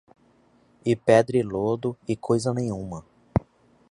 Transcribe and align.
e 0.83 0.95
pedra 0.95 1.37
e 1.37 1.43
lodo, 1.43 1.95
e 2.07 2.15
coisa 2.17 2.51
nenhuma 2.51 3.05